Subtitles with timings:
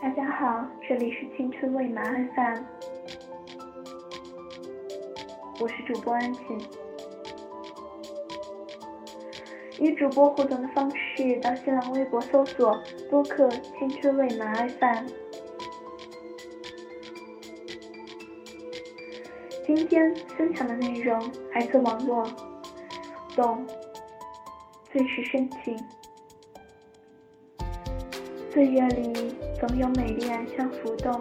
[0.00, 2.04] 大家好，这里是青春未满
[2.34, 2.62] FM，
[5.58, 6.40] 我是主播安琪。
[9.80, 12.80] 与主播互动的方式，到新浪微博搜索
[13.10, 15.06] 播客青春未满 FM。
[19.66, 21.20] 今天分享的内容
[21.52, 22.24] 来自网络，
[23.34, 23.66] 懂，
[24.92, 25.76] 最是深情。
[28.58, 31.16] 岁月里总有美丽暗香浮动，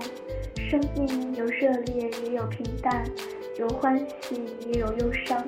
[0.55, 3.03] 生命有热烈也有平淡，
[3.59, 5.47] 有欢喜也有忧伤。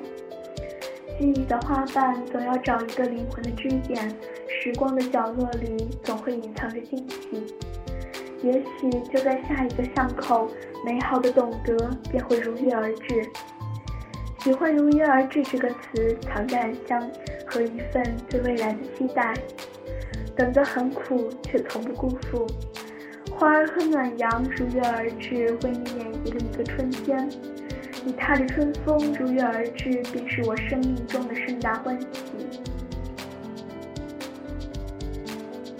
[1.18, 4.08] 记忆的花瓣总要找一个灵魂的支点，
[4.46, 7.44] 时光的角落里总会隐藏着惊喜。
[8.44, 10.48] 也许就在下一个巷口。
[10.86, 13.28] 美好的懂得便会如约而至。
[14.38, 17.10] 喜欢“如约而至”这个词，藏着暗香
[17.44, 19.34] 和一份对未来的期待。
[20.40, 22.46] 等得很苦，却从不辜负。
[23.30, 27.28] 花儿和暖阳如约而至，为你演绎了一个春天。
[28.06, 32.06] 你踏着春风如约而至，便是我生命中的盛大欢喜。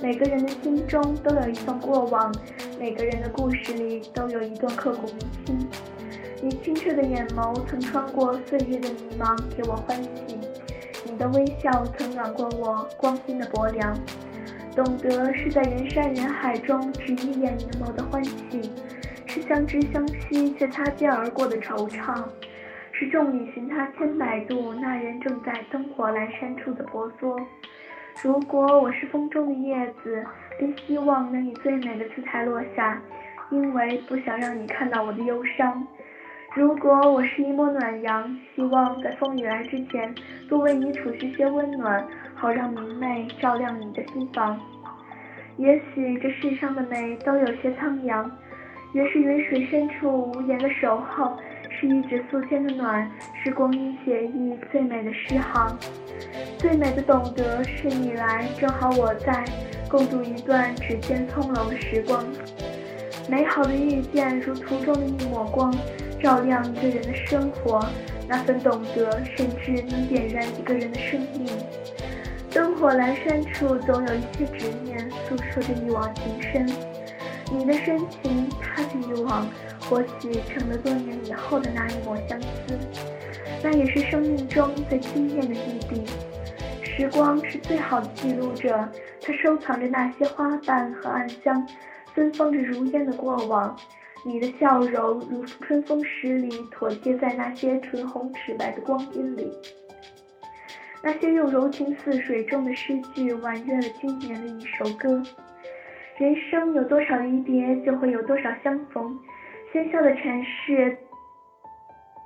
[0.03, 2.31] 每个人的心中都有一段过往。
[2.79, 5.69] 每个人的故事里都有一段刻骨铭心。
[6.43, 10.37] 你清澈的眼眸曾穿过岁月的迷茫，给我欢喜；
[11.07, 13.99] 你的微笑曾暖过我光阴的薄凉。
[14.75, 18.73] 懂得是在人山人海中只一眼凝眸的欢喜，
[19.27, 22.25] 是相知相惜却擦肩而过的惆怅，
[22.93, 27.39] 是众里寻他千百度，那人正在灯火阑珊处的婆娑。
[28.23, 30.25] 如果我是风中的叶子，
[30.59, 33.01] 便希望能以最美的姿态落下，
[33.51, 35.87] 因为不想让你看到我的忧伤。
[36.57, 40.13] 如果我是一抹暖阳，希望在风雨来之前，
[40.49, 44.61] 多为你储蓄些温暖，好让明媚照亮你的心房。
[45.59, 48.29] 也许这世上的美都有些苍凉，
[48.95, 51.39] 越是云水深处无言的守候。
[51.73, 53.09] 是一纸素笺的暖，
[53.43, 55.79] 是光阴写意最美的诗行，
[56.59, 59.45] 最美的懂得是你来，正好我在，
[59.89, 62.23] 共度一段指尖葱茏的时光。
[63.31, 65.73] 美好的遇见如途中的一抹光，
[66.21, 67.85] 照亮一个人的生活。
[68.29, 71.47] 那份懂得，甚至能点燃一个人的生命。
[72.53, 76.67] 灯火阑珊处，总有一些执念，诉说着一往情深。
[77.53, 79.47] 你的深情，他的欲望。
[79.89, 82.79] 或许成了多年以后的那一抹相思，
[83.61, 86.05] 那也是生命中最惊艳的一笔。
[86.85, 88.89] 时光是最好的记录者，
[89.21, 91.67] 它收藏着那些花瓣和暗香，
[92.15, 93.77] 芬芳着如烟的过往。
[94.23, 99.51] 你的笑容如春风十里，妥帖在那些唇红齿白的光阴里。
[101.03, 105.23] 那些用柔情似水中的诗句，婉约了今年的一首歌。
[106.19, 109.19] 人生有多少离别，就会有多少相逢。
[109.73, 110.95] 喧嚣的城市，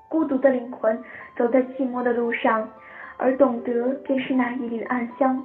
[0.08, 1.00] 孤独的灵魂
[1.36, 2.68] 走在寂寞的路上，
[3.16, 5.40] 而懂得便是那一缕暗香，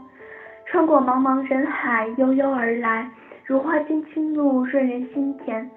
[0.66, 3.08] 穿过茫茫人海，悠悠而来，
[3.46, 5.70] 如花间清露，润人心田。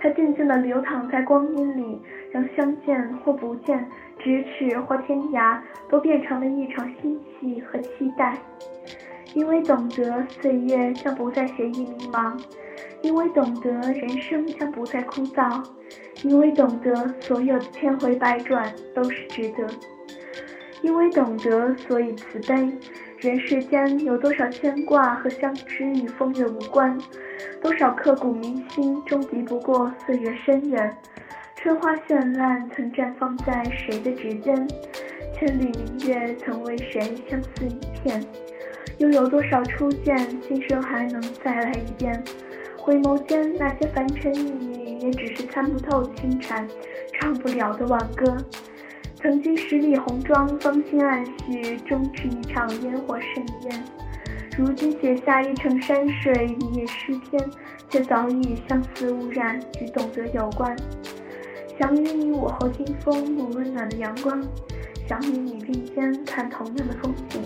[0.00, 2.00] 它静静地流淌在光阴里，
[2.30, 3.84] 让相见或不见，
[4.22, 5.58] 咫尺或天涯，
[5.90, 8.38] 都变成了一场欣喜和期待。
[9.34, 12.40] 因为懂得，岁月将不再写意迷茫。
[13.02, 15.62] 因为懂得，人生将不再枯燥；
[16.22, 19.66] 因为懂得，所有的千回百转都是值得；
[20.80, 22.72] 因为懂得，所以慈悲。
[23.20, 26.96] 人世间有多少牵挂和相知与风月无关？
[27.60, 30.96] 多少刻骨铭心终敌不过岁月深远。
[31.56, 34.54] 春花绚烂曾绽放在谁的指尖？
[35.34, 38.24] 千里明月曾为谁相思一片？
[38.98, 42.22] 又有多少初见，今生还能再来一遍？
[42.76, 46.68] 回眸间，那些凡尘一语，也只是参不透情禅，
[47.14, 48.36] 唱不了的挽歌。
[49.20, 53.84] 曾经十里红妆，芳心暗许，终是一场烟火盛宴。
[54.56, 57.50] 如今写下一程山水，一夜诗篇，
[57.90, 60.76] 却早已相思污染，与懂得有关。
[61.80, 64.40] 想与你午后听风，沐温暖的阳光；
[65.08, 67.42] 想与你并肩看同样的风景。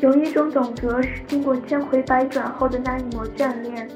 [0.00, 3.88] 有一种懂得，是经过千回百转后的那一抹眷恋，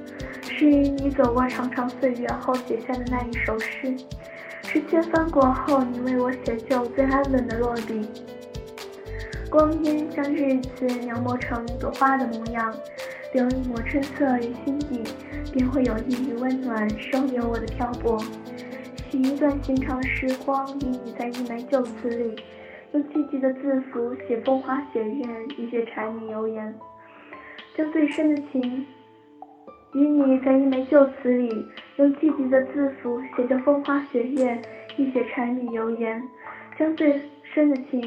[0.59, 3.95] 是与你走过长长岁月后写下的那一首诗，
[4.63, 8.09] 是千帆过后你为我写就最安稳的落笔。
[9.51, 12.75] 光阴将日子描摹成一朵花的模样，
[13.35, 15.03] 留一抹春色于心底，
[15.53, 18.19] 便会有一缕温暖收留我的漂泊。
[19.11, 22.35] 洗一段寻常时光，与你在一枚旧词里。
[22.93, 25.27] 用积极的字符写风花雪月，
[25.59, 26.75] 一些柴米油盐，
[27.77, 28.87] 将最深的情
[29.97, 31.67] 与你在一枚旧词里，
[31.97, 34.61] 用积极的字符写着风花雪月，
[34.99, 36.23] 一些柴米油盐，
[36.79, 38.03] 将最深的情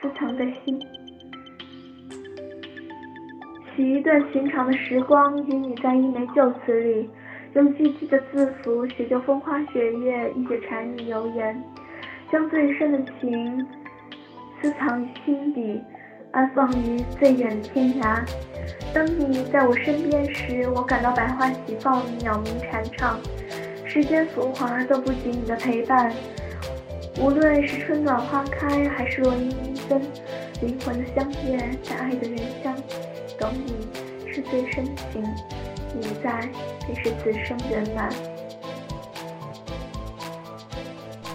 [0.00, 0.80] 私藏在心。
[3.76, 7.10] 许一段寻常的时光，与你在一枚旧词里，
[7.52, 11.62] 用积极的字符写就风花雪月，一些柴米油盐，
[12.32, 13.66] 将最深的情
[14.62, 15.78] 私藏于心底，
[16.34, 18.20] 安放于最远的天涯。
[18.92, 23.20] 当你在我身边时，我感到百花齐放，鸟鸣蝉唱，
[23.84, 26.12] 世间浮华都不及你的陪伴。
[27.20, 30.02] 无论是春暖花开，还是落英缤纷，
[30.60, 32.74] 灵魂的相悦，在爱的人香。
[33.38, 33.86] 懂你
[34.32, 35.22] 是最深情，
[35.96, 36.48] 你在
[36.84, 38.12] 便是此生圆满。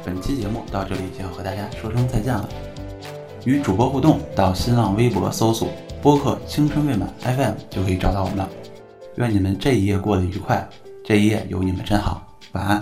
[0.04, 2.50] 本期节目到这里就要和大家说声再见了。
[3.46, 5.70] 与主播互动，到新浪微博搜索
[6.02, 8.50] “播客青春未满 FM” 就可以找到我们了。
[9.16, 10.68] 愿你们这一夜过得愉快，
[11.04, 12.22] 这一夜有你们真好，
[12.54, 12.82] 晚安。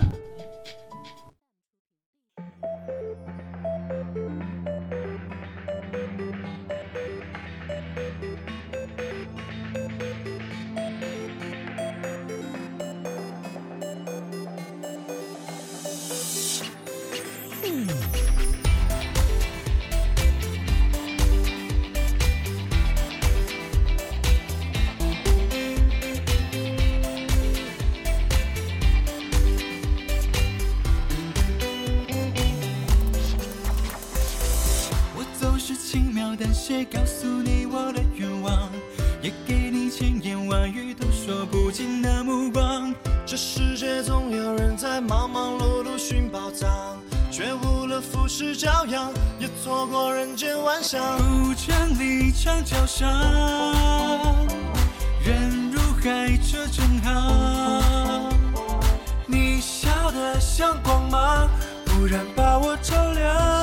[36.68, 38.68] 谁告诉你我的愿望？
[39.22, 42.94] 也给你千言万语都说不尽的目光。
[43.24, 46.68] 这世界总有人在忙忙碌碌寻宝藏，
[47.30, 51.00] 却误了浮世骄阳，也错过人间万象。
[51.16, 53.08] 古城里长桥上，
[55.24, 58.30] 人如海，车成行。
[59.24, 61.48] 你笑得像光芒，
[61.86, 63.57] 忽然把我照亮。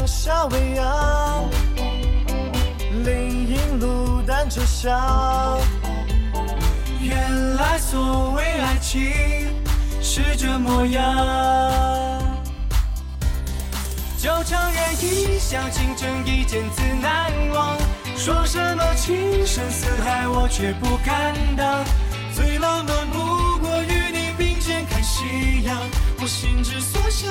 [0.00, 1.50] 阳下未央，
[3.04, 5.60] 林荫路单车响。
[7.02, 9.12] 原来所谓爱情
[10.00, 11.04] 是这模样。
[14.16, 17.76] 就承认一笑倾城，一见自难忘。
[18.16, 21.84] 说什么情深似海，我却不敢当。
[22.34, 25.76] 最浪漫不过与你并肩看夕阳，
[26.22, 27.30] 我心之所向。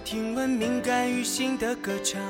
[0.00, 2.20] 听闻敏感于心的歌唱，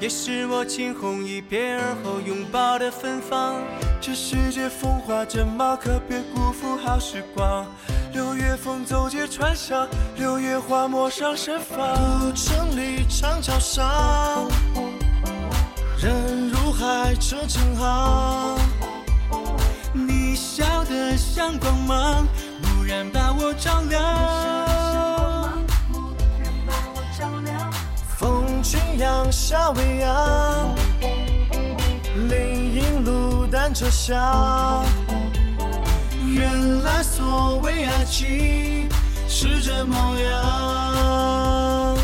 [0.00, 3.56] 也是我惊鸿一瞥而后拥抱的芬芳。
[4.00, 7.66] 这世界风华正茂，可别辜负好时光。
[8.12, 11.94] 六月风走街串巷，六月花陌上盛放。
[12.20, 14.48] 古城里长桥上，
[16.00, 18.58] 人如海，车成行。
[19.92, 22.26] 你笑得像光芒，
[22.62, 24.11] 蓦然把我照亮。
[29.02, 30.76] 阳下未央，
[32.28, 34.84] 林荫路单车响。
[36.24, 38.88] 原来所谓爱情
[39.28, 41.98] 是这模样。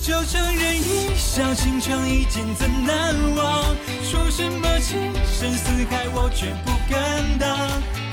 [0.00, 3.62] 就承认一笑倾城，一见怎难忘？
[4.02, 7.54] 说什么情深似海，我却不敢当。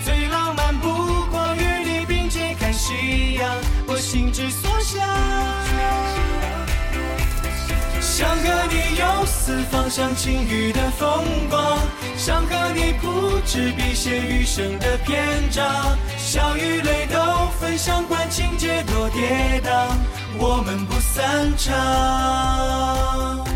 [0.04, 0.90] 最浪漫不
[1.32, 3.50] 过与你并肩看夕阳，
[3.88, 5.08] 我心之所向。
[9.48, 11.80] 四方，向晴雨的风光；
[12.18, 15.66] 想和你铺纸笔写余生的篇章。
[16.18, 17.18] 笑与泪都
[17.58, 19.88] 分享，管情节多跌宕，
[20.38, 23.48] 我们不散场。